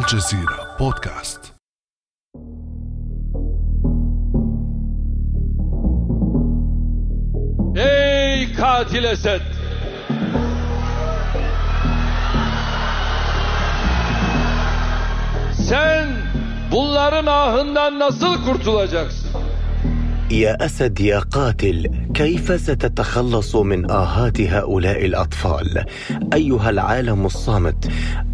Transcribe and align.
الجزيرة 0.00 0.76
بودكاست 0.78 1.40
Ey 7.76 8.52
katil 8.56 9.04
Esed! 9.04 9.40
Sen 15.68 16.08
bunların 16.72 17.26
ahından 17.26 17.98
nasıl 17.98 18.44
kurtulacaksın? 18.44 19.26
يا 20.30 20.52
اسد 20.66 21.00
يا 21.00 21.18
قاتل 21.20 21.78
كيف 22.13 22.61
ستتخلص 22.61 23.55
من 23.55 23.91
آهات 23.91 24.41
هؤلاء 24.41 25.05
الأطفال؟ 25.05 25.85
أيها 26.33 26.69
العالم 26.69 27.25
الصامت 27.25 27.89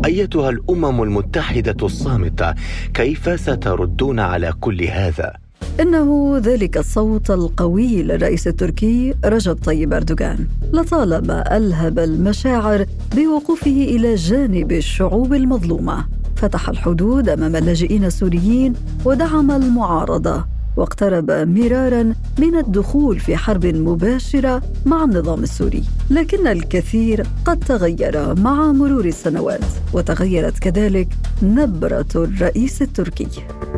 أيتها 0.05 0.49
الأمم 0.49 1.03
المتحدة 1.03 1.85
الصامتة 1.85 2.53
كيف 2.93 3.39
ستردون 3.39 4.19
على 4.19 4.53
كل 4.61 4.83
هذا؟ 4.83 5.33
إنه 5.79 6.37
ذلك 6.37 6.77
الصوت 6.77 7.31
القوي 7.31 8.03
للرئيس 8.03 8.47
التركي 8.47 9.13
رجب 9.25 9.53
طيب 9.53 9.93
أردوغان. 9.93 10.47
لطالما 10.73 11.57
ألهب 11.57 11.99
المشاعر 11.99 12.85
بوقوفه 13.15 13.71
إلى 13.71 14.15
جانب 14.15 14.71
الشعوب 14.71 15.33
المظلومة 15.33 16.05
فتح 16.35 16.69
الحدود 16.69 17.29
أمام 17.29 17.55
اللاجئين 17.55 18.05
السوريين 18.05 18.73
ودعم 19.05 19.51
المعارضة. 19.51 20.56
واقترب 20.77 21.31
مرارا 21.31 22.13
من 22.39 22.55
الدخول 22.55 23.19
في 23.19 23.37
حرب 23.37 23.65
مباشره 23.65 24.61
مع 24.85 25.03
النظام 25.03 25.43
السوري 25.43 25.83
لكن 26.09 26.47
الكثير 26.47 27.23
قد 27.45 27.59
تغير 27.59 28.35
مع 28.35 28.71
مرور 28.71 29.05
السنوات 29.05 29.65
وتغيرت 29.93 30.59
كذلك 30.59 31.07
نبره 31.43 32.13
الرئيس 32.15 32.81
التركي 32.81 33.27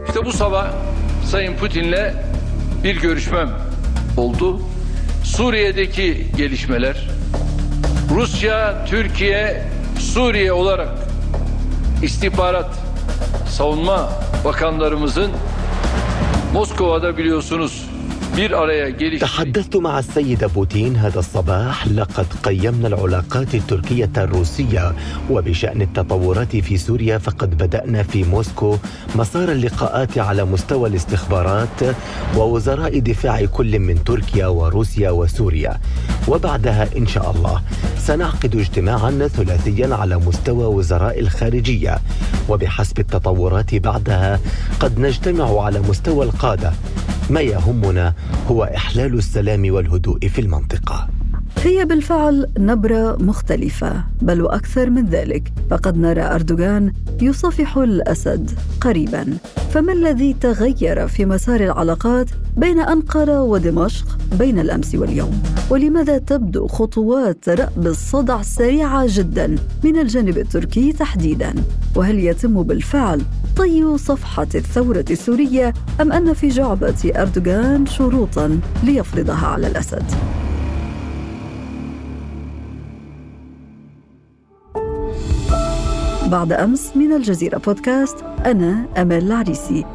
İşte 0.07 0.25
bu 0.25 0.31
sabah 0.31 0.73
Sayın 1.25 1.55
Putin'le 1.55 2.13
bir 2.83 3.01
görüşmem 3.01 3.49
oldu. 4.17 4.59
Suriye'deki 5.23 6.27
gelişmeler, 6.37 7.09
Rusya, 8.15 8.85
Türkiye, 8.85 9.63
Suriye 9.99 10.53
olarak 10.53 10.89
istihbarat, 12.03 12.75
savunma 13.49 14.09
bakanlarımızın 14.45 15.31
Moskova'da 16.53 17.17
biliyorsunuz 17.17 17.88
تحدثت 19.19 19.75
مع 19.75 19.99
السيد 19.99 20.45
بوتين 20.45 20.95
هذا 20.95 21.19
الصباح 21.19 21.87
لقد 21.87 22.25
قيمنا 22.43 22.87
العلاقات 22.87 23.55
التركية 23.55 24.09
الروسية 24.17 24.95
وبشأن 25.29 25.81
التطورات 25.81 26.55
في 26.55 26.77
سوريا 26.77 27.17
فقد 27.17 27.57
بدأنا 27.57 28.03
في 28.03 28.23
موسكو 28.23 28.77
مسار 29.15 29.51
اللقاءات 29.51 30.17
على 30.17 30.45
مستوى 30.45 30.89
الاستخبارات 30.89 31.95
ووزراء 32.37 32.99
دفاع 32.99 33.45
كل 33.45 33.79
من 33.79 34.03
تركيا 34.03 34.47
وروسيا 34.47 35.11
وسوريا. 35.11 35.79
وبعدها 36.27 36.87
إن 36.97 37.07
شاء 37.07 37.31
الله 37.31 37.61
سنعقد 37.97 38.55
اجتماعا 38.55 39.27
ثلاثيا 39.27 39.95
على 39.95 40.17
مستوى 40.17 40.65
وزراء 40.65 41.19
الخارجية. 41.19 41.99
وبحسب 42.49 42.99
التطورات 42.99 43.75
بعدها 43.75 44.39
قد 44.79 44.99
نجتمع 44.99 45.61
على 45.63 45.79
مستوى 45.79 46.25
القادة. 46.25 46.73
ما 47.29 47.41
يهمنا 47.41 48.13
هو 48.47 48.63
إحلال 48.63 49.17
السلام 49.17 49.73
والهدوء 49.73 50.27
في 50.27 50.41
المنطقة. 50.41 51.07
هي 51.63 51.85
بالفعل 51.85 52.47
نبرة 52.59 53.17
مختلفة 53.19 54.03
بل 54.21 54.41
وأكثر 54.41 54.89
من 54.89 55.05
ذلك 55.05 55.53
فقد 55.69 55.97
نرى 55.97 56.21
أردوغان 56.21 56.93
يصافح 57.21 57.77
الأسد 57.77 58.51
قريبا. 58.81 59.37
فما 59.71 59.93
الذي 59.93 60.33
تغير 60.33 61.07
في 61.07 61.25
مسار 61.25 61.59
العلاقات 61.59 62.29
بين 62.57 62.79
أنقرة 62.79 63.41
ودمشق 63.41 64.17
بين 64.39 64.59
الأمس 64.59 64.95
واليوم؟ 64.95 65.43
ولماذا 65.69 66.17
تبدو 66.17 66.67
خطوات 66.67 67.49
رأب 67.49 67.87
الصدع 67.87 68.41
سريعة 68.41 69.05
جدا 69.07 69.55
من 69.83 69.99
الجانب 69.99 70.37
التركي 70.37 70.93
تحديدا؟ 70.93 71.55
وهل 71.95 72.19
يتم 72.19 72.63
بالفعل 72.63 73.21
طي 73.59 73.97
صفحة 73.97 74.47
الثورة 74.55 75.05
السورية 75.11 75.73
أم 76.01 76.11
أن 76.11 76.33
في 76.33 76.47
جعبة 76.47 77.11
أردوغان 77.15 77.85
شروطا 77.85 78.59
ليفرضها 78.83 79.47
على 79.47 79.67
الأسد؟ 79.67 80.03
بعد 86.31 86.51
أمس 86.51 86.91
من 86.95 87.13
الجزيرة 87.13 87.57
بودكاست 87.57 88.17
أنا 88.45 88.85
أمال 88.97 89.23
العريسي. 89.23 89.85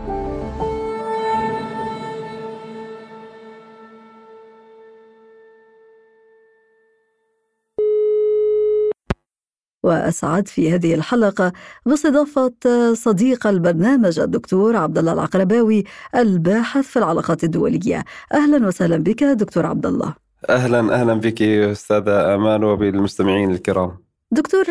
وأسعد 9.85 10.49
في 10.49 10.73
هذه 10.75 10.95
الحلقة 10.95 11.53
باستضافة 11.87 12.53
صديق 12.95 13.47
البرنامج 13.47 14.19
الدكتور 14.21 14.77
عبد 14.77 14.99
الله 14.99 15.13
العقرباوي 15.13 15.85
الباحث 16.17 16.85
في 16.85 16.99
العلاقات 16.99 17.45
الدولية. 17.45 18.05
أهلا 18.35 18.67
وسهلا 18.67 18.97
بك 18.97 19.25
دكتور 19.25 19.67
عبد 19.67 19.87
الله 19.87 20.15
أهلا 20.49 20.81
أهلا 21.01 21.15
بك 21.15 21.43
أستاذة 21.43 22.35
آمال 22.35 22.65
وبالمستمعين 22.65 23.51
الكرام. 23.51 24.05
دكتور 24.31 24.65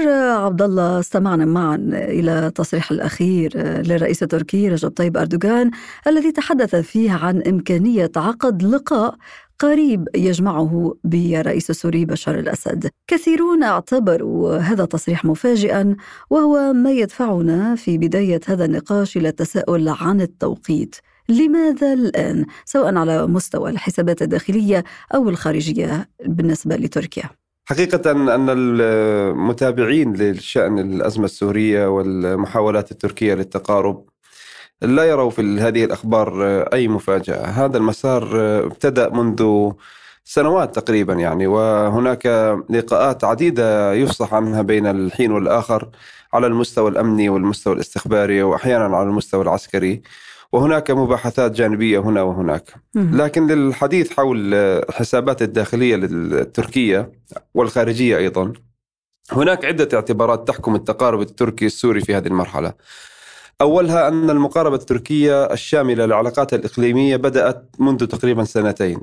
عبد 0.45 0.61
الله 0.61 0.99
استمعنا 0.99 1.45
معا 1.45 1.75
إلى 1.93 2.47
التصريح 2.47 2.91
الأخير 2.91 3.57
للرئيس 3.57 4.23
التركي 4.23 4.69
رجب 4.69 4.89
طيب 4.89 5.17
أردوغان 5.17 5.71
الذي 6.07 6.31
تحدث 6.31 6.75
فيه 6.75 7.11
عن 7.11 7.41
إمكانية 7.41 8.11
عقد 8.15 8.63
لقاء 8.63 9.15
قريب 9.59 10.07
يجمعه 10.15 10.95
بالرئيس 11.03 11.69
السوري 11.69 12.05
بشار 12.05 12.39
الأسد. 12.39 12.89
كثيرون 13.07 13.63
اعتبروا 13.63 14.57
هذا 14.57 14.83
التصريح 14.83 15.25
مفاجئا 15.25 15.95
وهو 16.29 16.73
ما 16.73 16.91
يدفعنا 16.91 17.75
في 17.75 17.97
بداية 17.97 18.39
هذا 18.47 18.65
النقاش 18.65 19.17
إلى 19.17 19.29
التساؤل 19.29 19.89
عن 19.89 20.21
التوقيت. 20.21 20.95
لماذا 21.29 21.93
الآن 21.93 22.45
سواء 22.65 22.95
على 22.95 23.27
مستوى 23.27 23.69
الحسابات 23.69 24.21
الداخلية 24.21 24.83
أو 25.15 25.29
الخارجية 25.29 26.09
بالنسبة 26.25 26.75
لتركيا؟ 26.75 27.29
حقيقة 27.65 28.11
أن 28.11 28.49
المتابعين 28.49 30.13
لشأن 30.13 30.79
الأزمة 30.79 31.25
السورية 31.25 31.87
والمحاولات 31.87 32.91
التركية 32.91 33.33
للتقارب 33.33 34.05
لا 34.83 35.03
يروا 35.03 35.29
في 35.29 35.41
هذه 35.41 35.85
الأخبار 35.85 36.43
أي 36.73 36.87
مفاجأة. 36.87 37.45
هذا 37.45 37.77
المسار 37.77 38.29
ابتدأ 38.65 39.09
منذ 39.09 39.71
سنوات 40.25 40.79
تقريبا 40.79 41.13
يعني 41.13 41.47
وهناك 41.47 42.25
لقاءات 42.69 43.23
عديدة 43.23 43.93
يفصح 43.93 44.33
عنها 44.33 44.61
بين 44.61 44.87
الحين 44.87 45.31
والآخر 45.31 45.89
على 46.33 46.47
المستوى 46.47 46.89
الأمني 46.91 47.29
والمستوى 47.29 47.73
الاستخباري 47.73 48.43
وأحيانا 48.43 48.97
على 48.97 49.07
المستوى 49.09 49.41
العسكري. 49.41 50.01
وهناك 50.51 50.91
مباحثات 50.91 51.51
جانبية 51.51 51.99
هنا 51.99 52.21
وهناك. 52.21 52.73
لكن 52.95 53.47
للحديث 53.47 54.13
حول 54.13 54.53
الحسابات 54.53 55.41
الداخلية 55.41 55.95
التركية 55.95 57.11
والخارجية 57.53 58.17
أيضا 58.17 58.53
هناك 59.31 59.65
عدة 59.65 59.89
اعتبارات 59.93 60.47
تحكم 60.47 60.75
التقارب 60.75 61.21
التركي 61.21 61.65
السوري 61.65 62.01
في 62.01 62.15
هذه 62.15 62.27
المرحلة. 62.27 62.73
أولها 63.63 64.07
أن 64.07 64.29
المقاربة 64.29 64.75
التركية 64.75 65.43
الشاملة 65.45 66.05
للعلاقات 66.05 66.53
الإقليمية 66.53 67.15
بدأت 67.15 67.69
منذ 67.79 68.05
تقريبا 68.05 68.43
سنتين 68.43 68.99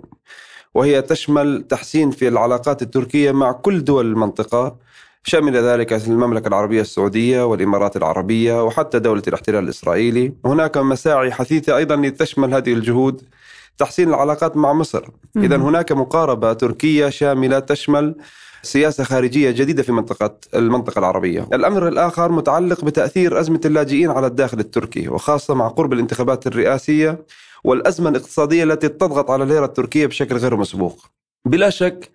وهي 0.75 1.03
تشمل 1.03 1.65
تحسين 1.69 2.11
في 2.11 2.29
العلاقات 2.29 2.83
التركية 2.83 3.33
مع 3.33 3.53
كل 3.53 3.85
دول 3.85 4.07
المنطقة 4.07 4.77
شمل 5.23 5.57
ذلك 5.57 5.93
المملكة 5.93 6.49
العربية 6.49 6.81
السعودية 6.81 7.47
والإمارات 7.47 7.97
العربية 7.97 8.65
وحتى 8.65 8.99
دولة 8.99 9.23
الاحتلال 9.29 9.65
الإسرائيلي. 9.65 10.33
هناك 10.45 10.77
مساعي 10.77 11.33
حثيثة 11.33 11.77
أيضا 11.77 11.97
لتشمل 11.97 12.55
هذه 12.55 12.73
الجهود 12.73 13.23
تحسين 13.79 14.09
العلاقات 14.09 14.57
مع 14.57 14.73
مصر. 14.73 15.05
إذا 15.37 15.57
هناك 15.57 15.93
مقاربة 15.93 16.53
تركية 16.53 17.09
شاملة 17.09 17.59
تشمل 17.59 18.15
سياسة 18.63 19.05
خارجية 19.05 19.51
جديدة 19.51 19.83
في 19.83 19.93
منطقة 19.93 20.35
المنطقة 20.55 20.99
العربية. 20.99 21.47
الأمر 21.53 21.89
الآخر 21.89 22.33
متعلق 22.33 22.85
بتأثير 22.85 23.41
أزمة 23.41 23.61
اللاجئين 23.65 24.11
على 24.11 24.27
الداخل 24.27 24.61
التركي 24.61 25.09
وخاصة 25.09 25.55
مع 25.55 25.69
قرب 25.69 25.93
الانتخابات 25.93 26.47
الرئاسية 26.47 27.25
والأزمة 27.65 28.11
الاقتصادية 28.11 28.65
التي 28.65 28.89
تضغط 28.89 29.31
على 29.31 29.43
الليرة 29.45 29.65
التركية 29.65 30.07
بشكل 30.07 30.37
غير 30.37 30.57
مسبوق. 30.57 31.07
بلا 31.45 31.71
شك 31.71 32.11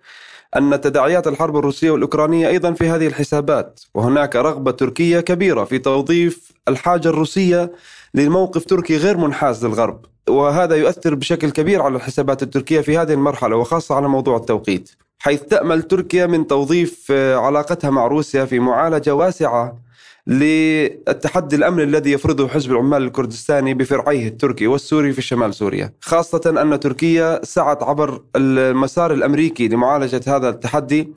أن 0.56 0.80
تداعيات 0.80 1.26
الحرب 1.26 1.56
الروسية 1.56 1.90
والأوكرانية 1.90 2.48
أيضا 2.48 2.72
في 2.72 2.88
هذه 2.88 3.06
الحسابات 3.06 3.80
وهناك 3.94 4.36
رغبة 4.36 4.70
تركية 4.70 5.20
كبيرة 5.20 5.64
في 5.64 5.78
توظيف 5.78 6.52
الحاجة 6.68 7.08
الروسية 7.08 7.72
لموقف 8.14 8.64
تركي 8.64 8.96
غير 8.96 9.16
منحاز 9.16 9.66
للغرب 9.66 10.04
وهذا 10.28 10.76
يؤثر 10.76 11.14
بشكل 11.14 11.50
كبير 11.50 11.82
على 11.82 11.96
الحسابات 11.96 12.42
التركية 12.42 12.80
في 12.80 12.98
هذه 12.98 13.12
المرحلة 13.12 13.56
وخاصة 13.56 13.94
على 13.94 14.08
موضوع 14.08 14.36
التوقيت. 14.36 14.90
حيث 15.18 15.42
تأمل 15.42 15.82
تركيا 15.82 16.26
من 16.26 16.46
توظيف 16.46 17.12
علاقتها 17.12 17.90
مع 17.90 18.06
روسيا 18.06 18.44
في 18.44 18.58
معالجة 18.58 19.14
واسعة 19.14 19.86
للتحدي 20.26 21.56
الامني 21.56 21.82
الذي 21.82 22.12
يفرضه 22.12 22.48
حزب 22.48 22.72
العمال 22.72 23.02
الكردستاني 23.02 23.74
بفرعيه 23.74 24.28
التركي 24.28 24.66
والسوري 24.66 25.12
في 25.12 25.22
شمال 25.22 25.54
سوريا، 25.54 25.92
خاصة 26.00 26.62
أن 26.62 26.80
تركيا 26.80 27.40
سعت 27.44 27.82
عبر 27.82 28.22
المسار 28.36 29.12
الأمريكي 29.12 29.68
لمعالجة 29.68 30.20
هذا 30.26 30.48
التحدي 30.48 31.08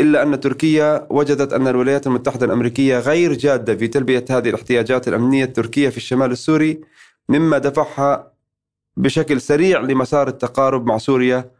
إلا 0.00 0.22
أن 0.22 0.40
تركيا 0.40 1.06
وجدت 1.10 1.52
أن 1.52 1.68
الولايات 1.68 2.06
المتحدة 2.06 2.46
الأمريكية 2.46 2.98
غير 2.98 3.32
جادة 3.32 3.76
في 3.76 3.88
تلبية 3.88 4.24
هذه 4.30 4.48
الاحتياجات 4.48 5.08
الأمنية 5.08 5.44
التركية 5.44 5.88
في 5.88 5.96
الشمال 5.96 6.30
السوري 6.30 6.80
مما 7.28 7.58
دفعها 7.58 8.32
بشكل 8.96 9.40
سريع 9.40 9.80
لمسار 9.80 10.28
التقارب 10.28 10.86
مع 10.86 10.98
سوريا 10.98 11.50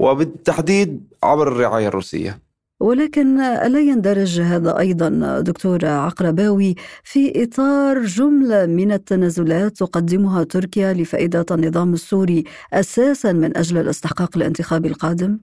وبالتحديد 0.00 1.00
عبر 1.22 1.48
الرعاية 1.48 1.88
الروسية. 1.88 2.38
ولكن 2.80 3.36
لا 3.72 3.80
يندرج 3.80 4.40
هذا 4.40 4.78
أيضا 4.78 5.40
دكتور 5.40 5.86
عقرباوي 5.86 6.74
في 7.04 7.42
إطار 7.42 8.04
جملة 8.04 8.66
من 8.66 8.92
التنازلات 8.92 9.76
تقدمها 9.76 10.44
تركيا 10.44 10.92
لفائدة 10.92 11.46
النظام 11.50 11.94
السوري 11.94 12.44
أساسا 12.72 13.32
من 13.32 13.56
أجل 13.56 13.78
الاستحقاق 13.78 14.36
الانتخابي 14.36 14.88
القادم؟ 14.88 15.38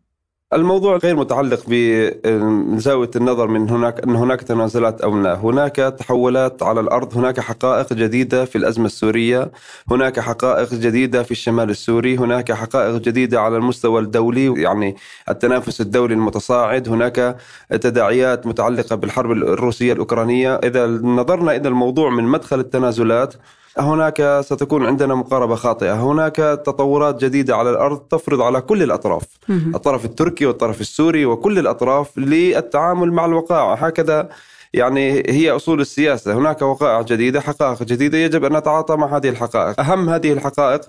الموضوع 0.53 0.97
غير 0.97 1.15
متعلق 1.15 1.63
بزاوية 1.67 3.09
النظر 3.15 3.47
من 3.47 3.69
هناك 3.69 4.03
أن 4.03 4.15
هناك 4.15 4.41
تنازلات 4.41 5.01
أو 5.01 5.21
لا. 5.21 5.35
هناك 5.35 5.75
تحولات 5.75 6.63
على 6.63 6.79
الأرض 6.79 7.17
هناك 7.17 7.39
حقائق 7.39 7.93
جديدة 7.93 8.45
في 8.45 8.57
الأزمة 8.57 8.85
السورية 8.85 9.51
هناك 9.91 10.19
حقائق 10.19 10.73
جديدة 10.73 11.23
في 11.23 11.31
الشمال 11.31 11.69
السوري 11.69 12.17
هناك 12.17 12.51
حقائق 12.51 12.95
جديدة 13.01 13.41
على 13.41 13.57
المستوى 13.57 14.01
الدولي 14.01 14.61
يعني 14.61 14.95
التنافس 15.29 15.81
الدولي 15.81 16.13
المتصاعد 16.13 16.89
هناك 16.89 17.37
تداعيات 17.69 18.47
متعلقة 18.47 18.95
بالحرب 18.95 19.31
الروسية 19.31 19.93
الأوكرانية. 19.93 20.55
إذا 20.55 20.87
نظرنا 20.87 21.55
إلى 21.55 21.67
الموضوع 21.67 22.09
من 22.09 22.23
مدخل 22.23 22.59
التنازلات 22.59 23.33
هناك 23.79 24.41
ستكون 24.41 24.85
عندنا 24.85 25.15
مقاربة 25.15 25.55
خاطئة. 25.55 25.93
هناك 25.93 26.35
تطورات 26.35 27.23
جديدة 27.25 27.55
على 27.55 27.69
الأرض 27.69 27.97
تفرض 27.97 28.41
على 28.41 28.61
كل 28.61 28.83
الأطراف. 28.83 29.23
الطرف 29.49 30.05
التركي 30.05 30.45
والطرف 30.45 30.81
السوري 30.81 31.25
وكل 31.25 31.59
الأطراف 31.59 32.17
للتعامل 32.17 33.11
مع 33.13 33.25
الوقائع. 33.25 33.73
هكذا 33.73 34.29
يعني 34.73 35.23
هي 35.27 35.51
أصول 35.51 35.81
السياسة. 35.81 36.33
هناك 36.33 36.61
وقائع 36.61 37.01
جديدة 37.01 37.41
حقائق 37.41 37.83
جديدة. 37.83 38.17
يجب 38.17 38.45
أن 38.45 38.57
نتعاطى 38.57 38.95
مع 38.95 39.17
هذه 39.17 39.29
الحقائق. 39.29 39.79
أهم 39.79 40.09
هذه 40.09 40.33
الحقائق 40.33 40.81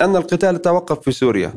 أن 0.00 0.16
القتال 0.16 0.62
توقف 0.62 1.00
في 1.00 1.12
سوريا. 1.12 1.54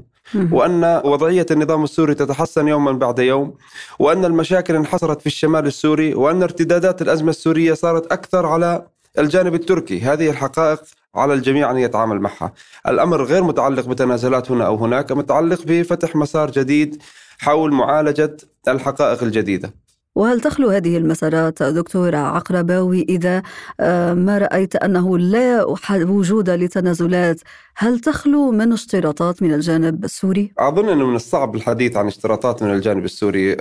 وأن 0.51 1.01
وضعية 1.05 1.45
النظام 1.51 1.83
السوري 1.83 2.13
تتحسن 2.13 2.67
يوما 2.67 2.91
بعد 2.91 3.19
يوم. 3.19 3.53
وأن 3.99 4.25
المشاكل 4.25 4.75
انحصرت 4.75 5.21
في 5.21 5.27
الشمال 5.27 5.65
السوري. 5.65 6.13
وأن 6.13 6.43
ارتدادات 6.43 7.01
الأزمة 7.01 7.29
السورية 7.29 7.73
صارت 7.73 8.11
أكثر 8.11 8.45
على 8.45 8.85
الجانب 9.19 9.53
التركي 9.53 9.99
هذه 10.01 10.29
الحقائق 10.29 10.81
على 11.15 11.33
الجميع 11.33 11.71
أن 11.71 11.77
يتعامل 11.77 12.19
معها. 12.19 12.53
الأمر 12.87 13.23
غير 13.23 13.43
متعلق 13.43 13.87
بتنازلات 13.87 14.51
هنا 14.51 14.65
أو 14.65 14.75
هناك 14.75 15.11
متعلق 15.11 15.61
بفتح 15.65 16.15
مسار 16.15 16.51
جديد 16.51 17.03
حول 17.39 17.73
معالجة 17.73 18.37
الحقائق 18.67 19.23
الجديدة. 19.23 19.73
وهل 20.15 20.41
تخلو 20.41 20.69
هذه 20.69 20.97
المسارات 20.97 21.63
دكتور 21.63 22.15
عقرباوي 22.15 23.05
إذا 23.09 23.41
آه، 23.79 24.13
ما 24.13 24.37
رأيت 24.37 24.75
أنه 24.75 25.17
لا 25.17 25.65
وجود 25.91 26.49
لتنازلات 26.49 27.41
هل 27.83 27.99
تخلو 27.99 28.51
من 28.51 28.73
اشتراطات 28.73 29.43
من 29.43 29.53
الجانب 29.53 30.03
السوري؟ 30.03 30.53
أظن 30.59 30.89
أنه 30.89 31.05
من 31.05 31.15
الصعب 31.15 31.55
الحديث 31.55 31.97
عن 31.97 32.07
اشتراطات 32.07 32.63
من 32.63 32.73
الجانب 32.73 33.05
السوري. 33.05 33.55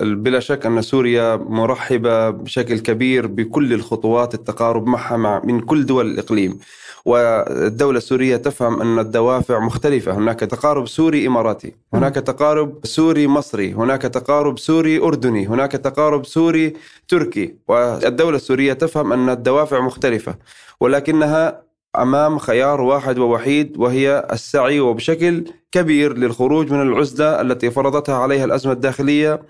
بلا 0.00 0.40
شك 0.40 0.66
أن 0.66 0.82
سوريا 0.82 1.36
مرحبة 1.36 2.30
بشكل 2.30 2.78
كبير 2.78 3.26
بكل 3.26 3.72
الخطوات 3.72 4.34
التقارب 4.34 4.86
معها 4.86 5.16
مع 5.16 5.42
من 5.44 5.60
كل 5.60 5.86
دول 5.86 6.06
الإقليم. 6.06 6.58
والدولة 7.04 7.98
السورية 7.98 8.36
تفهم 8.36 8.80
أن 8.80 8.98
الدوافع 8.98 9.58
مختلفة. 9.58 10.12
هناك 10.12 10.40
تقارب 10.40 10.88
سوري 10.88 11.26
إماراتي 11.26 11.74
هناك 11.94 12.14
تقارب 12.14 12.86
سوري 12.86 13.26
مصري 13.26 13.72
هناك 13.74 14.02
تقارب 14.02 14.58
سوري 14.58 14.98
أردني 14.98 15.48
هناك 15.48 15.72
تقارب 15.72 16.26
سوري 16.26 16.72
تركي. 17.08 17.54
والدولة 17.68 18.36
السورية 18.36 18.72
تفهم 18.72 19.12
أن 19.12 19.28
الدوافع 19.28 19.80
مختلفة 19.80 20.34
ولكنها 20.80 21.69
أمام 21.96 22.38
خيار 22.38 22.80
واحد 22.80 23.18
ووحيد 23.18 23.76
وهي 23.76 24.26
السعي 24.32 24.80
وبشكل 24.80 25.44
كبير 25.72 26.16
للخروج 26.18 26.72
من 26.72 26.82
العزلة 26.82 27.40
التي 27.40 27.70
فرضتها 27.70 28.14
عليها 28.14 28.44
الأزمة 28.44 28.72
الداخلية 28.72 29.42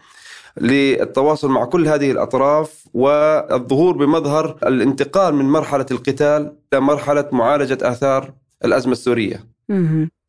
للتواصل 0.61 1.49
مع 1.51 1.65
كل 1.65 1.89
هذه 1.89 2.11
الأطراف 2.11 2.85
والظهور 2.95 3.97
بمظهر 3.97 4.57
الانتقال 4.67 5.35
من 5.35 5.45
مرحلة 5.45 5.87
القتال 5.91 6.57
إلى 6.73 6.81
مرحلة 6.81 7.29
معالجة 7.33 7.79
آثار 7.83 8.33
الأزمة 8.65 8.93
السورية. 8.93 9.45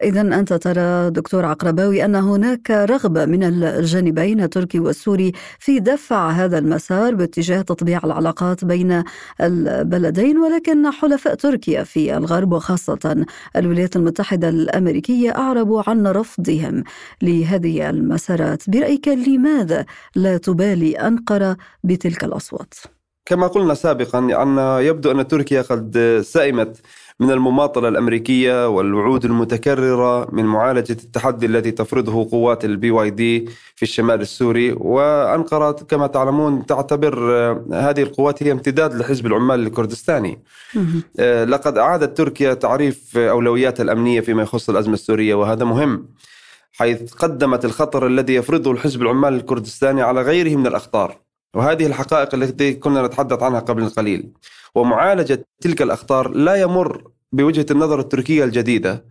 إذا 0.04 0.22
أنت 0.22 0.54
ترى 0.54 1.10
دكتور 1.10 1.46
عقرباوي 1.46 2.06
أن 2.06 2.16
هناك 2.16 2.72
رغبة 2.72 3.26
من 3.26 3.44
الجانبين 3.44 4.42
التركي 4.42 4.80
والسوري 4.80 5.32
في 5.60 5.80
دفع 5.80 6.30
هذا 6.30 6.58
المسار 6.58 7.16
باتجاه 7.16 7.62
تطبيع 7.62 8.00
العلاقات 8.04 8.66
بين 8.66 9.04
البلدين 9.42 10.38
ولكن 10.38 10.92
حلفاء 10.92 11.36
تركيا 11.36 11.84
في 11.84 12.18
الغرب 12.18 12.54
وخاصة 12.54 13.26
الولايات 13.56 13.96
المتحدة 13.96 14.50
الأمريكية 14.50 15.32
أعربوا 15.38 15.84
عن 15.90 16.08
رفضهم 16.08 16.84
لهذه 17.22 17.90
المسارات 17.90 18.70
برأيك 18.70 19.08
لماذا 19.08 19.86
لا 20.16 20.38
تبالي 20.38 20.92
أنقرة 20.94 21.58
بتلك 21.84 22.24
الأصوات؟ 22.24 22.74
كما 23.26 23.48
قلنا 23.48 23.74
سابقا 23.74 24.20
أن 24.20 24.58
يبدو 24.86 25.12
أن 25.12 25.28
تركيا 25.28 25.62
قد 25.62 26.22
سئمت 26.26 26.82
من 27.20 27.32
المماطلة 27.32 27.88
الأمريكية 27.88 28.68
والوعود 28.68 29.26
المتكررة 29.26 30.28
من 30.32 30.46
معالجة 30.46 30.92
التحدي 31.04 31.46
الذي 31.46 31.72
تفرضه 31.72 32.30
قوات 32.32 32.66
ال 32.66 32.92
PYD 32.92 33.50
في 33.76 33.84
الشمال 33.84 34.22
السوري 34.22 34.72
وأنقرة 34.72 35.72
كما 35.72 36.08
تعلمون 36.08 36.66
تعتبر 36.66 37.32
آه، 37.32 37.66
هذه 37.74 38.02
القوات 38.04 38.44
هي 38.44 38.52
امتداد 38.52 38.94
لحزب 38.96 39.26
العمال 39.26 39.68
الكردستاني. 39.68 40.40
آه، 41.20 41.44
لقد 41.44 41.78
أعادت 41.78 42.18
تركيا 42.18 42.54
تعريف 42.54 43.18
أولوياتها 43.18 43.84
الأمنية 43.84 44.22
فيما 44.22 44.44
يخص 44.44 44.70
الأزمة 44.70 44.94
السورية 44.94 45.36
وهذا 45.36 45.66
مهم 45.66 46.08
حيث 46.74 47.14
قدمت 47.14 47.66
الخطر 47.66 48.08
الذي 48.08 48.36
يفرضه 48.36 48.72
الحزب 48.72 49.02
العمال 49.02 49.34
الكردستاني 49.34 50.02
على 50.02 50.22
غيره 50.22 50.56
من 50.56 50.68
الأخطار. 50.68 51.31
وهذه 51.56 51.86
الحقائق 51.86 52.36
التي 52.36 52.74
كنا 52.74 53.08
نتحدث 53.08 53.44
عنها 53.44 53.60
قبل 53.60 53.90
قليل. 53.90 54.30
ومعالجة 54.76 55.46
تلك 55.62 55.82
الأخطار 55.82 56.30
لا 56.30 56.56
يمر 56.56 57.04
بوجهة 57.32 57.66
النظر 57.72 58.00
التركية 58.00 58.44
الجديدة 58.44 59.06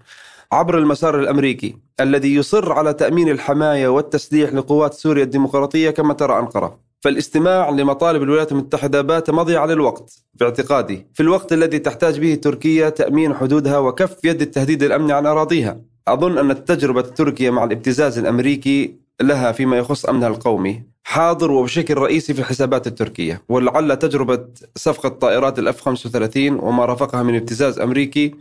عبر 0.53 0.79
المسار 0.79 1.19
الأمريكي 1.19 1.77
الذي 2.01 2.35
يصر 2.35 2.73
على 2.73 2.93
تأمين 2.93 3.29
الحماية 3.29 3.89
والتسليح 3.89 4.53
لقوات 4.53 4.95
سوريا 4.95 5.25
الديمقراطية 5.25 5.91
كما 5.91 6.15
ترى 6.15 6.39
أنقرة. 6.39 6.79
فالاستماع 7.01 7.71
لمطالب 7.71 8.23
الولايات 8.23 8.53
المتحدة 8.53 9.01
بات 9.03 9.31
مضيعة 9.31 9.67
للوقت 9.67 10.23
باعتقادي 10.35 11.07
في 11.15 11.23
الوقت 11.23 11.53
الذي 11.53 11.79
تحتاج 11.79 12.21
به 12.21 12.35
تركيا 12.35 12.89
تأمين 12.89 13.35
حدودها 13.35 13.79
وكف 13.79 14.25
يد 14.25 14.43
التهديد 14.43 14.83
الأمني 14.83 15.13
عن 15.13 15.27
أراضيها. 15.27 15.81
أظن 16.09 16.39
أن 16.39 16.51
التجربة 16.51 17.01
التركية 17.01 17.51
مع 17.51 17.65
الابتزاز 17.65 18.19
الأمريكي 18.19 19.00
لها 19.23 19.53
فيما 19.53 19.79
يخص 19.79 20.07
أمنها 20.07 20.29
القومي 20.29 20.83
حاضر 21.05 21.51
وبشكل 21.51 21.95
رئيسي 21.95 22.35
في 22.35 22.41
الحسابات 22.41 22.87
التركية. 22.87 23.43
ولعل 23.49 23.97
تجربة 23.97 24.45
صفقة 24.77 25.09
طائرات 25.09 25.59
الأف 25.59 25.81
35 25.81 26.61
وما 26.61 26.85
رافقها 26.85 27.23
من 27.23 27.37
ابتزاز 27.37 27.79
أمريكي 27.79 28.35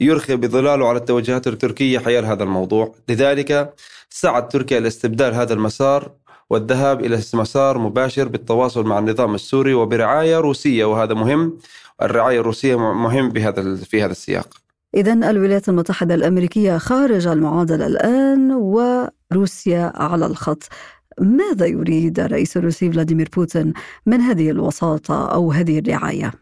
يرخي 0.00 0.36
بظلاله 0.36 0.88
على 0.88 0.98
التوجهات 0.98 1.46
التركية 1.46 1.98
حيال 1.98 2.24
هذا 2.24 2.42
الموضوع. 2.42 2.94
لذلك 3.08 3.74
سعت 4.10 4.52
تركيا 4.52 4.80
لاستبدال 4.80 5.34
هذا 5.34 5.54
المسار 5.54 6.10
والذهاب 6.50 7.04
إلى 7.04 7.20
مسار 7.34 7.78
مباشر 7.78 8.28
بالتواصل 8.28 8.86
مع 8.86 8.98
النظام 8.98 9.34
السوري 9.34 9.74
وبرعاية 9.74 10.38
روسية 10.38 10.84
وهذا 10.84 11.14
مهم. 11.14 11.58
الرعاية 12.02 12.40
الروسية 12.40 12.76
مهم 12.78 13.28
بهذا 13.28 13.76
في 13.76 14.02
هذا 14.02 14.12
السياق. 14.12 14.48
إذا 14.96 15.12
الولايات 15.12 15.68
المتحدة 15.68 16.14
الأمريكية 16.14 16.78
خارج 16.78 17.26
المعادلة 17.26 17.86
الآن 17.86 18.52
وروسيا 19.34 19.92
على 19.94 20.26
الخط. 20.26 20.62
ماذا 21.20 21.66
يريد 21.66 22.20
الرئيس 22.20 22.56
الروسي 22.56 22.92
فلاديمير 22.92 23.28
بوتين 23.36 23.72
من 24.06 24.20
هذه 24.20 24.50
الوساطة 24.50 25.26
أو 25.26 25.52
هذه 25.52 25.78
الرعاية؟ 25.78 26.32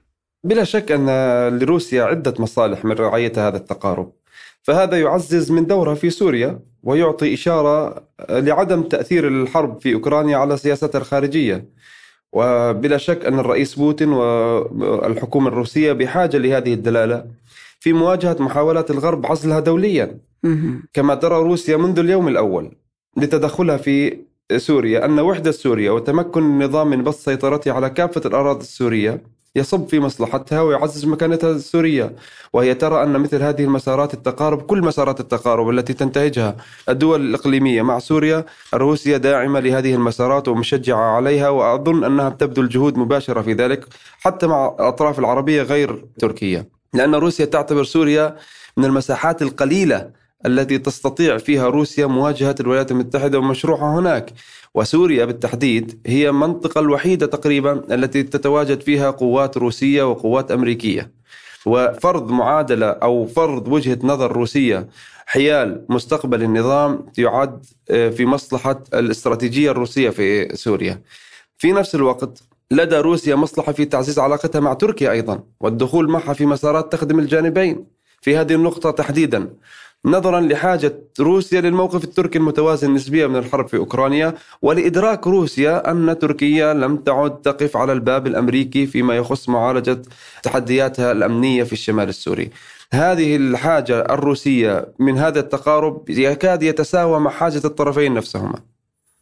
بلا 0.44 0.64
شك 0.64 0.92
أن 0.92 1.08
لروسيا 1.58 2.04
عدة 2.04 2.34
مصالح 2.38 2.84
من 2.84 2.92
رعاية 2.92 3.32
هذا 3.36 3.56
التقارب. 3.56 4.12
فهذا 4.62 5.00
يعزز 5.00 5.52
من 5.52 5.66
دورها 5.66 5.94
في 5.94 6.10
سوريا 6.10 6.60
ويعطي 6.82 7.34
إشارة 7.34 8.04
لعدم 8.30 8.82
تأثير 8.82 9.28
الحرب 9.28 9.80
في 9.80 9.94
أوكرانيا 9.94 10.36
على 10.36 10.56
سياستها 10.56 10.98
الخارجية. 10.98 11.68
وبلا 12.32 12.96
شك 12.96 13.26
أن 13.26 13.38
الرئيس 13.38 13.74
بوتين 13.74 14.08
والحكومة 14.12 15.48
الروسية 15.48 15.92
بحاجة 15.92 16.36
لهذه 16.36 16.74
الدلالة 16.74 17.26
في 17.80 17.92
مواجهة 17.92 18.36
محاولات 18.40 18.90
الغرب 18.90 19.26
عزلها 19.26 19.60
دوليا. 19.60 20.18
كما 20.92 21.14
ترى 21.14 21.36
روسيا 21.36 21.76
منذ 21.76 21.98
اليوم 21.98 22.28
الأول 22.28 22.72
لتدخلها 23.16 23.76
في 23.76 24.18
سوريا 24.56 25.04
أن 25.04 25.20
وحدة 25.20 25.50
سوريا 25.50 25.90
وتمكن 25.90 26.42
النظام 26.42 26.90
من 26.90 27.04
بسط 27.04 27.18
سيطرته 27.24 27.72
على 27.72 27.90
كافة 27.90 28.20
الأراضي 28.26 28.60
السورية 28.60 29.22
يصب 29.56 29.88
في 29.88 30.00
مصلحتها 30.00 30.60
ويعزز 30.60 31.04
مكانتها 31.04 31.50
السورية. 31.50 32.16
وهي 32.52 32.74
ترى 32.74 33.02
أن 33.02 33.20
مثل 33.20 33.42
هذه 33.42 33.64
المسارات 33.64 34.14
التقارب 34.14 34.62
كل 34.62 34.80
مسارات 34.80 35.20
التقارب 35.20 35.70
التي 35.70 35.92
تنتهجها 35.92 36.56
الدول 36.88 37.20
الإقليمية 37.20 37.82
مع 37.82 37.98
سوريا 37.98 38.44
روسيا 38.74 39.16
داعمة 39.18 39.60
لهذه 39.60 39.94
المسارات 39.94 40.48
ومشجعة 40.48 41.16
عليها 41.16 41.48
وأظن 41.48 42.04
أنها 42.04 42.30
تبذل 42.30 42.68
جهود 42.68 42.98
مباشرة 42.98 43.42
في 43.42 43.52
ذلك 43.52 43.84
حتى 44.20 44.46
مع 44.46 44.74
الأطراف 44.80 45.18
العربية 45.18 45.62
غير 45.62 46.04
تركيا 46.18 46.66
لأن 46.94 47.14
روسيا 47.14 47.44
تعتبر 47.44 47.84
سوريا 47.84 48.36
من 48.76 48.84
المساحات 48.84 49.42
القليلة 49.42 50.10
التي 50.46 50.78
تستطيع 50.78 51.38
فيها 51.38 51.68
روسيا 51.68 52.06
مواجهة 52.06 52.54
الولايات 52.60 52.90
المتحدة 52.90 53.38
ومشروعها 53.38 53.98
هناك. 53.98 54.32
وسوريا 54.74 55.24
بالتحديد 55.24 56.00
هي 56.06 56.28
المنطقة 56.28 56.80
الوحيدة 56.80 57.26
تقريبا 57.26 57.94
التي 57.94 58.22
تتواجد 58.22 58.80
فيها 58.80 59.10
قوات 59.10 59.56
روسية 59.56 60.10
وقوات 60.10 60.50
أمريكية. 60.50 61.12
وفرض 61.66 62.30
معادلة 62.30 62.86
أو 62.86 63.26
فرض 63.26 63.68
وجهة 63.68 63.98
نظر 64.02 64.32
روسية 64.32 64.88
حيال 65.26 65.86
مستقبل 65.88 66.42
النظام 66.42 67.06
يعد 67.18 67.66
آه، 67.90 68.10
في 68.10 68.26
مصلحة 68.26 68.84
الاستراتيجية 68.94 69.70
الروسية 69.70 70.10
في 70.10 70.56
سوريا. 70.56 71.02
في 71.58 71.72
نفس 71.72 71.94
الوقت 71.94 72.42
لدى 72.70 72.96
روسيا 72.96 73.34
مصلحة 73.34 73.72
في 73.72 73.84
تعزيز 73.84 74.18
علاقتها 74.18 74.60
مع 74.60 74.74
تركيا 74.74 75.10
أيضا 75.10 75.44
والدخول 75.60 76.10
معها 76.10 76.32
في 76.32 76.46
مسارات 76.46 76.92
تخدم 76.92 77.18
الجانبين. 77.18 77.86
في 78.22 78.36
هذه 78.36 78.54
النقطة 78.54 78.90
تحديدا 78.90 79.50
نظرا 80.04 80.40
لحاجة 80.40 80.98
روسيا 81.20 81.60
للموقف 81.60 82.04
التركي 82.04 82.38
المتوازن 82.38 82.94
نسبيا 82.94 83.26
من 83.26 83.36
الحرب 83.36 83.68
في 83.68 83.76
أوكرانيا 83.76 84.34
ولإدراك 84.62 85.26
روسيا 85.26 85.90
أن 85.90 86.18
تركيا 86.18 86.74
لم 86.74 86.96
تعد 86.96 87.40
تقف 87.40 87.76
على 87.76 87.92
الباب 87.92 88.26
الأمريكي 88.26 88.86
فيما 88.86 89.16
يخص 89.16 89.48
معالجة 89.48 90.02
تحدياتها 90.42 91.12
الأمنية 91.12 91.62
في 91.64 91.72
الشمال 91.72 92.08
السوري. 92.08 92.50
هذه 92.92 93.36
الحاجة 93.36 94.00
الروسية 94.00 94.94
من 94.98 95.18
هذا 95.18 95.40
التقارب 95.40 96.10
يكاد 96.10 96.62
يتساوى 96.62 97.20
مع 97.20 97.30
حاجة 97.30 97.62
الطرفين 97.64 98.14
نفسهما. 98.14 98.71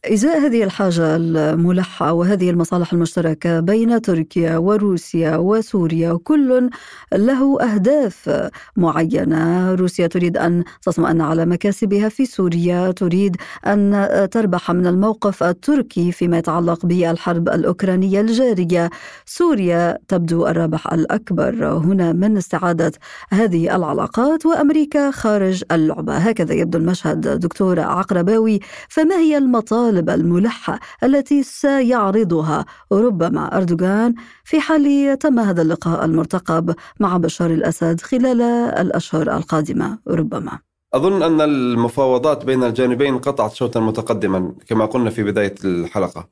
إزاء 0.04 0.38
هذه 0.38 0.64
الحاجة 0.64 1.16
الملحة 1.16 2.12
وهذه 2.12 2.50
المصالح 2.50 2.92
المشتركة 2.92 3.60
بين 3.60 4.02
تركيا 4.02 4.56
وروسيا 4.56 5.36
وسوريا 5.36 6.18
كل 6.24 6.70
له 7.14 7.62
أهداف 7.62 8.48
معينة؟ 8.76 9.74
روسيا 9.74 10.06
تريد 10.06 10.36
أن 10.36 10.64
تطمئن 10.82 11.20
على 11.20 11.46
مكاسبها 11.46 12.08
في 12.08 12.26
سوريا 12.26 12.90
تريد 12.92 13.36
أن 13.66 14.08
تربح 14.30 14.70
من 14.70 14.86
الموقف 14.86 15.42
التركي 15.42 16.12
فيما 16.12 16.38
يتعلق 16.38 16.86
بالحرب 16.86 17.48
الأوكرانية 17.48 18.20
الجارية. 18.20 18.90
سوريا 19.26 19.98
تبدو 20.08 20.46
الرابح 20.46 20.92
الأكبر. 20.92 21.78
هنا 21.78 22.12
من 22.12 22.36
استعادة 22.36 22.92
هذه 23.30 23.76
العلاقات 23.76 24.46
وأمريكا 24.46 25.10
خارج 25.10 25.62
اللعبة. 25.72 26.16
هكذا 26.16 26.54
يبدو 26.54 26.78
المشهد 26.78 27.20
دكتور 27.40 27.80
عقرباوي. 27.80 28.60
فما 28.88 29.16
هي 29.16 29.38
المطالب 29.38 29.89
المطالب 29.90 30.10
الملحة 30.10 30.80
التي 31.04 31.42
سيعرضها 31.42 32.64
ربما 32.92 33.56
أردوغان 33.56 34.14
في 34.44 34.60
حال 34.60 35.18
تم 35.18 35.38
هذا 35.38 35.62
اللقاء 35.62 36.04
المرتقب 36.04 36.74
مع 37.00 37.16
بشار 37.16 37.50
الأسد 37.50 38.00
خلال 38.00 38.42
الأشهر 38.82 39.36
القادمة 39.36 39.98
ربما. 40.08 40.58
أظن 40.94 41.22
أن 41.22 41.40
المفاوضات 41.40 42.44
بين 42.44 42.64
الجانبين 42.64 43.18
قطعت 43.18 43.52
شوطا 43.54 43.80
متقدما 43.80 44.52
كما 44.66 44.86
قلنا 44.86 45.10
في 45.10 45.22
بداية 45.22 45.54
الحلقة. 45.64 46.28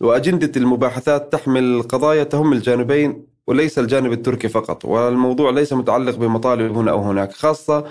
وأجندة 0.00 0.52
المباحثات 0.56 1.32
تحمل 1.32 1.82
قضايا 1.82 2.24
تهم 2.24 2.52
الجانبين 2.52 3.26
وليس 3.46 3.78
الجانب 3.78 4.12
التركي 4.12 4.48
فقط 4.48 4.84
والموضوع 4.84 5.50
ليس 5.50 5.72
متعلق 5.72 6.16
بمطالب 6.16 6.76
هنا 6.76 6.90
أو 6.90 7.02
هناك 7.02 7.32
خاصة 7.32 7.84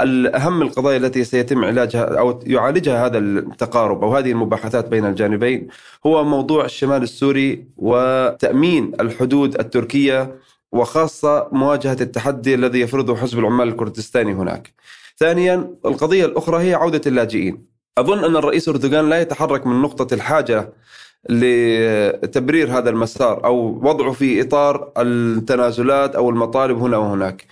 الأهم 0.00 0.62
القضايا 0.62 0.96
التي 0.96 1.24
سيتم 1.24 1.64
علاجها 1.64 2.18
أو 2.18 2.40
يعالجها 2.46 3.06
هذا 3.06 3.18
التقارب 3.18 4.04
أو 4.04 4.16
هذه 4.16 4.30
المباحثات 4.30 4.88
بين 4.88 5.06
الجانبين 5.06 5.68
هو 6.06 6.24
موضوع 6.24 6.64
الشمال 6.64 7.02
السوري 7.02 7.64
وتأمين 7.76 8.92
الحدود 9.00 9.60
التركية 9.60 10.34
وخاصة 10.72 11.48
مواجهة 11.52 11.96
التحدي 12.00 12.54
الذي 12.54 12.80
يفرضه 12.80 13.16
حزب 13.16 13.38
العمال 13.38 13.68
الكردستاني 13.68 14.32
هناك. 14.32 14.72
ثانيا 15.18 15.70
القضية 15.86 16.24
الأخرى 16.24 16.62
هي 16.62 16.74
عودة 16.74 17.00
اللاجئين. 17.06 17.66
أظن 17.98 18.24
أن 18.24 18.36
الرئيس 18.36 18.68
أردوغان 18.68 19.08
لا 19.08 19.20
يتحرك 19.20 19.66
من 19.66 19.82
نقطة 19.82 20.14
الحاجة 20.14 20.72
لتبرير 21.28 22.78
هذا 22.78 22.90
المسار 22.90 23.44
أو 23.44 23.80
وضعه 23.82 24.12
في 24.12 24.40
إطار 24.42 24.92
التنازلات 24.98 26.16
أو 26.16 26.30
المطالب 26.30 26.78
هنا 26.78 26.96
وهناك. 26.96 27.46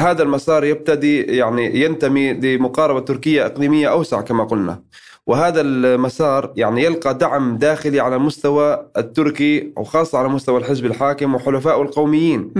هذا 0.00 0.22
المسار 0.22 0.64
يبتدي 0.64 1.22
يعني 1.22 1.80
ينتمي 1.80 2.32
لمقاربة 2.32 3.00
تركية 3.00 3.46
إقليمية 3.46 3.88
أوسع 3.88 4.20
كما 4.20 4.44
قلنا. 4.44 4.82
وهذا 5.26 5.60
المسار 5.60 6.52
يعني 6.56 6.84
يلقى 6.84 7.18
دعم 7.18 7.56
داخلي 7.56 8.00
على 8.00 8.16
المستوى 8.16 8.86
التركي 8.96 9.72
وخاصة 9.76 10.18
على 10.18 10.28
مستوى 10.28 10.58
الحزب 10.58 10.86
الحاكم 10.86 11.34
وحلفائه 11.34 11.82
القوميين. 11.82 12.52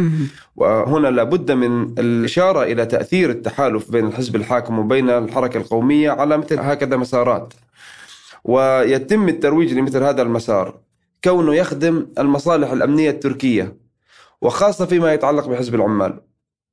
وهنا 0.57 1.09
لابد 1.09 1.53
من 1.53 1.83
الإشارة 1.99 2.63
إلى 2.63 2.87
تأثير 2.87 3.31
التحالف 3.31 3.91
بين 3.91 4.07
الحزب 4.07 4.37
الحاكم 4.37 4.79
وبين 4.79 5.11
الحركة 5.11 5.59
القومية 5.59 6.11
على 6.11 6.37
مثل 6.39 6.59
هكذا 6.59 6.97
مسارات. 6.97 7.55
ويتم 8.45 9.29
الترويج 9.29 9.75
لمثل 9.75 10.03
هذا 10.03 10.23
المسار 10.23 10.75
كونه 11.25 11.55
يخدم 11.55 12.07
المصالح 12.19 12.71
الأمنية 12.73 13.11
التركية 13.11 13.77
وخاصة 14.43 14.87
فيما 14.87 15.15
يتعلق 15.15 15.49
بحزب 15.49 15.75
العمال. 15.75 16.21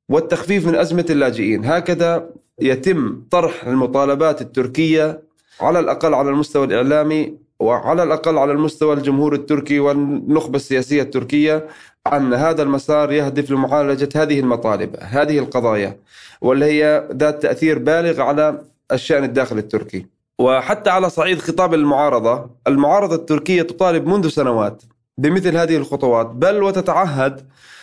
والتخفيف 0.10 0.68
من 0.68 0.76
أزمة 0.76 1.06
اللاجئين. 1.10 1.66
هكذا 1.66 2.30
يتم 2.62 3.22
طرح 3.32 3.64
المطالبات 3.68 4.42
التركية 4.42 5.22
على 5.62 5.80
الأقل 5.80 6.14
على 6.14 6.30
المستوى 6.30 6.66
الإعلامي 6.66 7.38
وعلى 7.60 8.04
الأقل 8.04 8.38
على 8.38 8.52
المستوى 8.52 8.94
الجمهور 8.94 9.34
التركي 9.34 9.80
والنخبة 9.80 10.56
السياسية 10.56 11.02
التركية 11.02 11.68
أن 12.14 12.34
هذا 12.34 12.64
المسار 12.64 13.12
يهدف 13.12 13.52
لمعالجة 13.52 14.10
هذه 14.16 14.40
المطالب 14.40 14.96
هذه 15.00 15.40
القضايا 15.40 15.98
واللي 16.42 16.66
هي 16.66 17.08
ذات 17.12 17.42
تأثير 17.42 17.80
بالغ 17.80 18.22
على 18.22 18.62
الشأن 18.92 19.24
الداخلي 19.24 19.60
التركي. 19.60 20.06
وحتى 20.40 20.90
على 20.90 21.10
صعيد 21.10 21.40
خطاب 21.40 21.74
المعارضة 21.74 22.50
المعارضة 22.68 23.16
التركية 23.16 23.62
تطالب 23.62 24.08
منذ 24.08 24.28
سنوات 24.28 24.84
بمثل 25.18 25.58
هذه 25.58 25.78
الخطوات. 25.78 26.28
بل 26.28 26.64
وتتعهد 26.64 27.42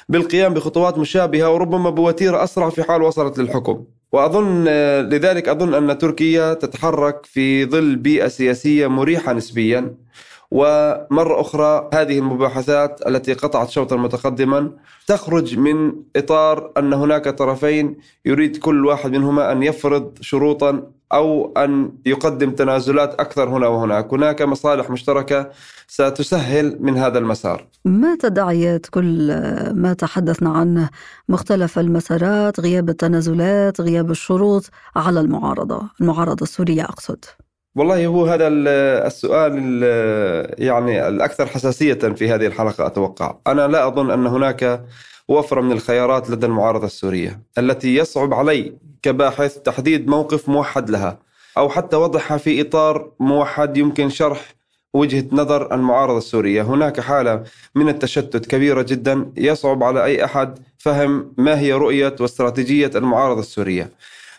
بالقيام 0.08 0.54
بخطوات 0.54 0.98
مشابهة 0.98 1.50
وربما 1.50 1.90
بوتيرة 1.90 2.44
أسرع 2.44 2.70
في 2.70 2.82
حال 2.82 3.02
وصلت 3.02 3.38
للحكم. 3.38 3.84
وأظن 4.12 4.64
لذلك 5.08 5.48
أظن 5.48 5.74
أن 5.74 5.98
تركيا 5.98 6.54
تتحرك 6.54 7.26
في 7.26 7.66
ظل 7.66 7.96
بيئة 7.96 8.28
سياسية 8.28 8.86
مريحة 8.86 9.32
نسبيا. 9.32 9.94
ومرة 10.50 11.40
أخرى 11.40 11.90
هذه 11.94 12.18
المباحثات 12.18 13.06
التي 13.06 13.32
قطعت 13.32 13.70
شوطا 13.70 13.96
متقدما 13.96 14.70
تخرج 15.06 15.58
من 15.58 15.92
إطار 16.16 16.72
أن 16.78 16.92
هناك 16.92 17.28
طرفين 17.28 17.96
يريد 18.24 18.56
كل 18.56 18.86
واحد 18.86 19.10
منهما 19.10 19.52
أن 19.52 19.62
يفرض 19.62 20.18
شروطا 20.20 20.90
أو 21.12 21.52
أن 21.56 21.92
يقدم 22.06 22.50
تنازلات 22.50 23.20
أكثر 23.20 23.48
هنا 23.48 23.66
وهناك. 23.66 24.14
هناك 24.14 24.42
مصالح 24.42 24.90
مشتركة 24.90 25.50
ستسهل 25.88 26.76
من 26.80 26.96
هذا 26.96 27.18
المسار. 27.18 27.66
ما 27.84 28.16
تداعيات 28.16 28.86
كل 28.86 29.28
ما 29.74 29.92
تحدثنا 29.92 30.50
عنه؟ 30.50 30.90
مختلف 31.28 31.78
المسارات 31.78 32.60
غياب 32.60 32.88
التنازلات 32.88 33.80
غياب 33.80 34.10
الشروط 34.10 34.70
على 34.96 35.20
المعارضة. 35.20 35.82
المعارضة 36.00 36.42
السورية 36.42 36.82
أقصد. 36.82 37.24
والله 37.76 38.06
هو 38.06 38.26
هذا 38.26 38.48
السؤال 39.06 39.82
يعني 40.58 41.08
الأكثر 41.08 41.46
حساسية 41.46 41.94
في 41.94 42.30
هذه 42.30 42.46
الحلقة 42.46 42.86
أتوقع. 42.86 43.36
أنا 43.46 43.68
لا 43.68 43.88
أظن 43.88 44.10
أن 44.10 44.26
هناك 44.26 44.84
وفرة 45.30 45.60
من 45.60 45.72
الخيارات 45.72 46.30
لدى 46.30 46.46
المعارضة 46.46 46.86
السورية 46.86 47.40
التي 47.58 47.94
يصعب 47.94 48.34
علي 48.34 48.72
كباحث 49.02 49.58
تحديد 49.58 50.08
موقف 50.08 50.48
موحد 50.48 50.90
لها 50.90 51.18
أو 51.58 51.68
حتى 51.68 51.96
وضعها 51.96 52.36
في 52.36 52.60
إطار 52.60 53.10
موحد 53.20 53.76
يمكن 53.76 54.10
شرح 54.10 54.54
وجهة 54.94 55.24
نظر 55.32 55.74
المعارضة 55.74 56.18
السورية. 56.18 56.62
هناك 56.62 57.00
حالة 57.00 57.42
من 57.74 57.88
التشتت 57.88 58.46
كبيرة 58.46 58.82
جدا 58.82 59.32
يصعب 59.36 59.82
على 59.82 60.04
أي 60.04 60.24
أحد 60.24 60.58
فهم 60.78 61.32
ما 61.38 61.60
هي 61.60 61.72
رؤية 61.72 62.16
واستراتيجية 62.20 62.90
المعارضة 62.94 63.40
السورية. 63.40 63.90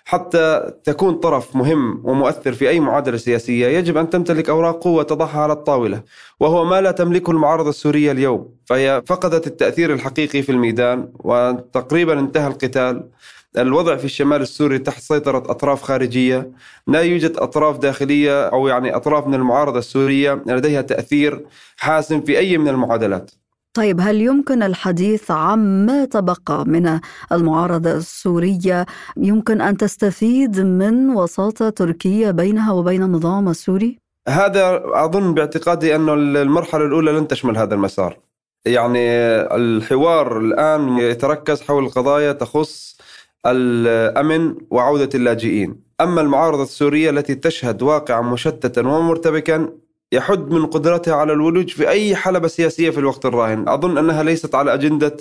حتى 0.06 0.74
تكون 0.84 1.14
طرف 1.14 1.56
مهم 1.56 2.02
ومؤثر 2.04 2.54
في 2.54 2.70
أي 2.70 2.80
معادلة 2.80 3.18
سياسية 3.18 3.68
يجب 3.68 3.98
أن 3.98 4.10
تمتلك 4.10 4.50
أوراق 4.50 4.84
قوة 4.84 5.04
تضعها 5.04 5.40
على 5.42 5.54
الطاولة 5.54 6.04
وهو 6.40 6.66
ما 6.66 6.82
لا 6.82 6.92
تملكه 6.92 7.32
المعارضة 7.32 7.70
السورية 7.70 8.12
اليوم. 8.12 8.56
فهي 8.66 9.04
فقدت 9.06 9.48
التأثير 9.48 9.94
الحقيقي 9.94 10.42
في 10.42 10.52
الميدان 10.52 11.14
وتقريبا 11.20 12.20
انتهى 12.20 12.48
القتال. 12.48 13.10
الوضع 13.58 13.96
في 13.96 14.06
الشمال 14.06 14.42
السوري 14.42 14.80
تحت 14.80 15.02
سيطرة 15.02 15.38
أطراف 15.38 15.82
خارجية. 15.82 16.52
لا 16.88 17.02
يوجد 17.02 17.38
أطراف 17.38 17.78
داخلية 17.78 18.48
أو 18.48 18.68
يعني 18.68 18.96
أطراف 18.96 19.28
من 19.28 19.34
المعارضة 19.34 19.80
السورية 19.80 20.44
لديها 20.48 20.82
تأثير 20.82 21.46
حاسم 21.78 22.22
في 22.22 22.38
أي 22.38 22.58
من 22.58 22.68
المعادلات. 22.68 23.32
طيب 23.74 24.02
هل 24.02 24.22
يمكن 24.22 24.64
الحديث 24.64 25.32
عما 25.32 26.06
تبقى 26.06 26.66
من 26.68 27.00
المعارضة 27.32 27.92
السورية؟ 27.92 28.86
يمكن 29.18 29.62
أن 29.62 29.78
تستفيد 29.78 30.60
من 30.60 31.10
وساطة 31.10 31.70
تركيا 31.70 32.32
بينها 32.32 32.72
وبين 32.72 33.04
النظام 33.04 33.50
السوري؟ 33.50 33.98
هذا 34.28 34.84
أظن 34.86 35.34
باعتقادي 35.34 35.96
أن 35.96 36.10
المرحلة 36.38 36.86
الأولى 36.86 37.12
لن 37.12 37.28
تشمل 37.28 37.58
هذا 37.58 37.76
المسار. 37.76 38.20
يعني 38.66 39.08
الحوار 39.56 40.40
الآن 40.40 40.98
يتركز 40.98 41.62
حول 41.62 41.90
قضايا 41.90 42.32
تخص 42.32 42.98
الأمن 43.46 44.56
وعودة 44.72 45.10
اللاجئين. 45.16 45.84
أما 46.02 46.22
المعارضة 46.22 46.64
السورية 46.64 47.10
التي 47.10 47.36
تشهد 47.36 47.82
واقعا 47.82 48.22
مشتتا 48.22 48.82
ومرتبكا 48.82 49.70
يحد 50.12 50.52
من 50.52 50.66
قدرتها 50.66 51.16
على 51.16 51.34
الولوج 51.34 51.70
في 51.70 51.90
أي 51.90 52.16
حلبة 52.16 52.48
سياسية 52.48 52.90
في 52.90 53.00
الوقت 53.00 53.26
الراهن. 53.26 53.70
أظن 53.70 53.98
أنها 53.98 54.24
ليست 54.24 54.56
على 54.56 54.74
أجندة 54.74 55.18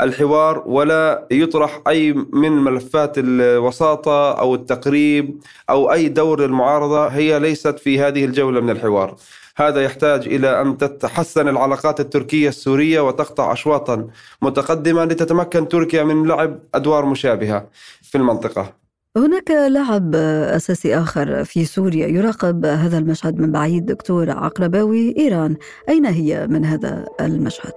الحوار 0.00 0.62
ولا 0.66 1.26
يطرح 1.30 1.80
أي 1.88 2.12
من 2.12 2.52
ملفات 2.52 3.18
الوساطة 3.18 4.32
أو 4.32 4.54
التقريب 4.54 5.40
أو 5.70 5.92
أي 5.92 6.08
دور 6.08 6.40
للمعارضة. 6.40 7.06
هي 7.06 7.38
ليست 7.38 7.78
في 7.78 8.00
هذه 8.00 8.24
الجولة 8.24 8.60
من 8.60 8.70
الحوار. 8.70 9.16
هذا 9.56 9.82
يحتاج 9.82 10.26
إلى 10.26 10.60
أن 10.60 10.78
تتحسن 10.78 11.48
العلاقات 11.48 12.00
التركية 12.00 12.48
السورية 12.48 13.00
وتقطع 13.00 13.52
أشواطا 13.52 14.06
متقدمة 14.42 15.04
لتتمكن 15.04 15.68
تركيا 15.68 16.02
من 16.02 16.26
لعب 16.28 16.58
أدوار 16.74 17.06
مشابهة 17.06 17.68
في 18.02 18.18
المنطقة. 18.18 18.83
هناك 19.16 19.50
لاعب 19.50 20.14
أساسي 20.14 20.96
آخر 20.96 21.44
في 21.44 21.64
سوريا 21.64 22.06
يراقب 22.06 22.66
هذا 22.66 22.98
المشهد 22.98 23.38
من 23.38 23.52
بعيد 23.52 23.86
دكتور 23.86 24.30
عقرباوي 24.30 25.14
إيران. 25.18 25.56
أين 25.88 26.06
هي 26.06 26.46
من 26.46 26.64
هذا 26.64 27.04
المشهد؟ 27.20 27.72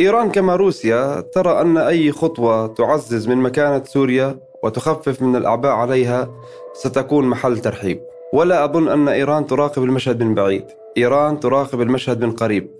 إيران 0.00 0.30
كما 0.30 0.56
روسيا 0.56 1.20
ترى 1.20 1.60
أن 1.60 1.76
أي 1.76 2.12
خطوة 2.12 2.66
تعزز 2.66 3.28
من 3.28 3.36
مكانة 3.36 3.84
سوريا 3.84 4.38
وتخفف 4.62 5.22
من 5.22 5.36
الأعباء 5.36 5.72
عليها 5.72 6.30
ستكون 6.72 7.26
محل 7.26 7.58
ترحيب. 7.58 8.00
ولا 8.32 8.64
أظن 8.64 8.88
أن 8.88 9.08
إيران 9.08 9.46
تراقب 9.46 9.82
المشهد 9.84 10.22
من 10.22 10.34
بعيد. 10.34 10.64
إيران 10.96 11.40
تراقب 11.40 11.80
المشهد 11.80 12.24
من 12.24 12.32
قريب 12.32 12.70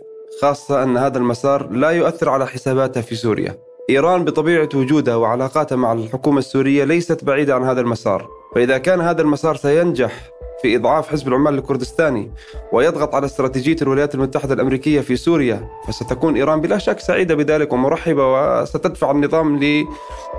خاصة 0.42 0.82
أن 0.82 0.96
هذا 0.96 1.18
المسار 1.18 1.70
لا 1.70 1.90
يؤثر 1.90 2.28
على 2.28 2.46
حساباتها 2.46 3.00
في 3.00 3.14
سوريا. 3.14 3.69
إيران 3.90 4.24
بطبيعة 4.24 4.68
وجودها 4.74 5.16
وعلاقاتها 5.16 5.76
مع 5.76 5.92
الحكومة 5.92 6.38
السورية 6.38 6.84
ليست 6.84 7.24
بعيدة 7.24 7.54
عن 7.54 7.64
هذا 7.64 7.80
المسار. 7.80 8.28
فإذا 8.54 8.78
كان 8.78 9.00
هذا 9.00 9.22
المسار 9.22 9.56
سينجح 9.56 10.30
في 10.62 10.76
إضعاف 10.76 11.08
حزب 11.08 11.28
العمال 11.28 11.54
الكردستاني 11.54 12.30
ويضغط 12.72 13.14
على 13.14 13.26
استراتيجية 13.26 13.76
الولايات 13.82 14.14
المتحدة 14.14 14.54
الأمريكية 14.54 15.00
في 15.00 15.16
سوريا 15.16 15.68
فستكون 15.88 16.36
إيران 16.36 16.60
بلا 16.60 16.78
شك 16.78 17.00
سعيدة 17.00 17.34
بذلك 17.34 17.72
ومرحبة 17.72 18.32
وستدفع 18.32 19.10
النظام 19.10 19.56
ل 19.56 19.86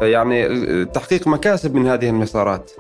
يعني 0.02 0.86
تحقيق 0.86 1.28
مكاسب 1.28 1.76
من 1.76 1.88
هذه 1.88 2.10
المسارات. 2.10 2.72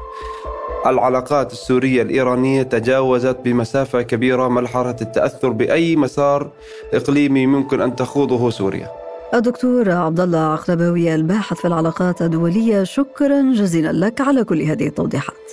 العلاقات 0.85 1.51
السورية 1.51 2.01
الإيرانية 2.01 2.63
تجاوزت 2.63 3.37
بمسافة 3.45 4.01
كبيرة 4.01 4.47
مرحلة 4.47 4.95
التأثر 5.01 5.49
بأي 5.49 5.95
مسار 5.95 6.49
إقليمي 6.93 7.47
ممكن 7.47 7.81
أن 7.81 7.95
تخوضه 7.95 8.49
سوريا. 8.49 9.10
الدكتور 9.33 9.91
عبد 9.91 10.19
الله 10.19 10.39
عقرباوي 10.39 11.15
الباحث 11.15 11.57
في 11.57 11.67
العلاقات 11.67 12.21
الدولية 12.21 12.83
شكرا 12.83 13.41
جزيلا 13.41 14.05
لك 14.05 14.21
على 14.21 14.43
كل 14.43 14.61
هذه 14.61 14.87
التوضيحات. 14.87 15.51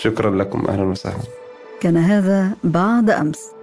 شكرا 0.00 0.36
لكم 0.36 0.66
أهلا 0.68 0.82
وسهلا. 0.82 1.16
كان 1.80 1.96
هذا 1.96 2.50
بعد 2.64 3.10
أمس. 3.10 3.55